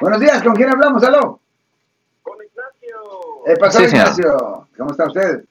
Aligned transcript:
Buenos 0.00 0.20
días, 0.20 0.42
¿con 0.42 0.54
quién 0.54 0.70
hablamos? 0.70 1.02
¿Aló? 1.02 1.40
Con 2.22 2.36
Ignacio. 2.42 3.46
Eh, 3.46 3.56
pastor 3.56 3.82
Sí. 3.88 3.96
Ignacio, 3.96 4.68
¿cómo 4.76 4.90
está 4.92 5.06
usted? 5.06 5.44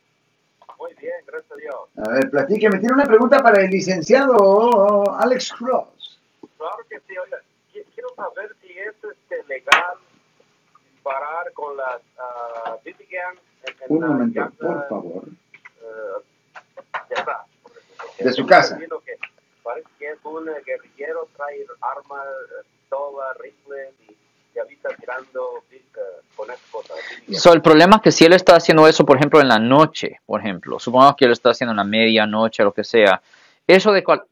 Muy 0.79 0.93
bien, 0.95 1.13
gracias 1.25 1.51
a 1.51 1.55
Dios. 1.55 1.75
A 2.05 2.11
ver, 2.11 2.29
platíqueme. 2.29 2.79
Tiene 2.79 2.93
una 2.93 3.05
pregunta 3.05 3.41
para 3.41 3.61
el 3.61 3.69
licenciado 3.69 5.03
Alex 5.17 5.53
Cross. 5.53 6.19
Claro 6.57 6.77
que 6.89 6.99
sí, 7.01 7.17
oiga, 7.17 7.37
qui- 7.73 7.85
quiero 7.93 8.09
saber 8.15 8.55
si 8.61 8.77
es 8.77 8.95
este, 9.03 9.43
legal 9.47 9.95
disparar 10.93 11.51
con 11.53 11.75
las 11.75 11.97
uh, 12.17 12.79
en, 12.85 12.95
Un 13.89 14.07
momento, 14.07 14.39
llanta, 14.39 14.57
por 14.67 14.87
favor. 14.89 15.23
eh, 15.81 16.61
de 17.09 17.15
atrás. 17.19 17.45
De 18.19 18.33
su 18.33 18.45
casa. 18.45 18.77
que 18.77 18.87
Parece 19.63 19.89
que 19.99 20.11
es 20.11 20.19
un 20.23 20.45
guerrillero, 20.65 21.27
trae 21.35 21.65
armas, 21.81 22.25
eh, 22.25 22.65
pistola, 22.81 23.33
rifles 23.41 23.93
y 24.07 24.15
So, 27.31 27.53
el 27.53 27.61
problema 27.61 27.97
es 27.97 28.01
que 28.01 28.11
si 28.11 28.25
él 28.25 28.33
está 28.33 28.55
haciendo 28.55 28.87
eso, 28.87 29.05
por 29.05 29.17
ejemplo, 29.17 29.41
en 29.41 29.47
la 29.47 29.59
noche, 29.59 30.19
por 30.25 30.39
ejemplo, 30.39 30.79
supongamos 30.79 31.15
que 31.15 31.25
él 31.25 31.31
está 31.31 31.49
haciendo 31.51 31.71
en 31.71 31.77
la 31.77 31.83
medianoche, 31.83 32.63
lo 32.63 32.73
que 32.73 32.83
sea, 32.83 33.21
eso 33.65 33.91
de 33.91 34.03
cual, 34.03 34.23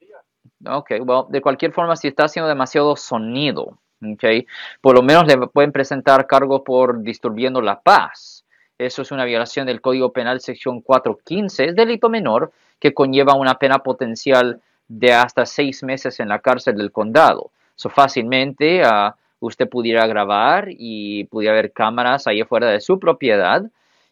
okay, 0.65 0.99
well, 0.99 1.25
de 1.29 1.41
cualquier 1.41 1.71
forma, 1.71 1.95
si 1.95 2.07
está 2.07 2.25
haciendo 2.25 2.47
demasiado 2.47 2.95
sonido, 2.95 3.77
okay, 4.13 4.47
por 4.81 4.95
lo 4.95 5.01
menos 5.01 5.27
le 5.27 5.47
pueden 5.47 5.71
presentar 5.71 6.25
cargos 6.27 6.61
por 6.65 7.01
disturbiendo 7.01 7.61
la 7.61 7.81
paz. 7.81 8.45
Eso 8.77 9.01
es 9.01 9.11
una 9.11 9.23
violación 9.23 9.67
del 9.67 9.81
Código 9.81 10.11
Penal, 10.11 10.41
sección 10.41 10.81
415, 10.81 11.65
es 11.65 11.75
delito 11.75 12.09
menor 12.09 12.51
que 12.79 12.93
conlleva 12.93 13.33
una 13.35 13.57
pena 13.57 13.79
potencial 13.79 14.61
de 14.87 15.13
hasta 15.13 15.45
seis 15.45 15.81
meses 15.83 16.19
en 16.19 16.29
la 16.29 16.39
cárcel 16.39 16.75
del 16.75 16.91
condado. 16.91 17.51
So, 17.75 17.89
fácilmente 17.89 18.83
ah, 18.83 19.15
usted 19.39 19.69
pudiera 19.69 20.07
grabar 20.07 20.67
y 20.69 21.25
pudiera 21.25 21.55
ver 21.55 21.71
cámaras 21.71 22.27
ahí 22.27 22.41
afuera 22.41 22.69
de 22.69 22.81
su 22.81 22.99
propiedad 22.99 23.63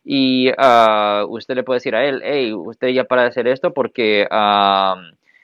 y 0.03 0.51
ah, 0.57 1.25
usted 1.29 1.55
le 1.55 1.63
puede 1.63 1.77
decir 1.77 1.95
a 1.95 2.03
él, 2.05 2.21
hey, 2.23 2.53
usted 2.53 2.89
ya 2.89 3.05
para 3.05 3.23
de 3.23 3.29
hacer 3.29 3.47
esto 3.47 3.73
porque 3.73 4.27
ah, 4.29 4.95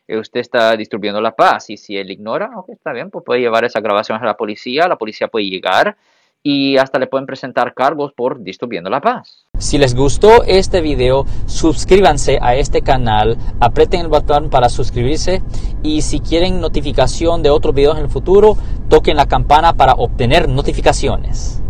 usted 0.07 0.41
está 0.41 0.75
distribuyendo 0.75 1.21
la 1.21 1.35
paz. 1.35 1.69
Y 1.69 1.77
si 1.77 1.97
él 1.97 2.11
ignora, 2.11 2.51
ok, 2.55 2.69
está 2.69 2.91
bien, 2.91 3.09
pues 3.09 3.23
puede 3.23 3.39
llevar 3.39 3.63
esa 3.63 3.79
grabación 3.79 4.21
a 4.21 4.25
la 4.25 4.35
policía, 4.35 4.87
la 4.87 4.97
policía 4.97 5.27
puede 5.27 5.45
llegar 5.45 5.97
y 6.41 6.77
hasta 6.77 6.99
le 6.99 7.07
pueden 7.07 7.25
presentar 7.25 7.73
cargos 7.73 8.13
por 8.13 8.41
distribuyendo 8.41 8.89
la 8.89 9.01
paz. 9.01 9.45
Si 9.57 9.77
les 9.77 9.93
gustó 9.93 10.43
este 10.43 10.79
video, 10.79 11.25
suscríbanse 11.45 12.39
a 12.41 12.55
este 12.55 12.81
canal, 12.81 13.37
aprieten 13.59 14.01
el 14.01 14.07
botón 14.07 14.49
para 14.49 14.69
suscribirse 14.69 15.41
y 15.83 16.01
si 16.01 16.21
quieren 16.21 16.61
notificación 16.61 17.43
de 17.43 17.49
otros 17.49 17.75
videos 17.75 17.97
en 17.97 18.05
el 18.05 18.09
futuro, 18.09 18.57
toquen 18.89 19.15
la 19.15 19.27
campana 19.27 19.73
para 19.73 19.93
obtener 19.93 20.49
notificaciones. 20.49 21.61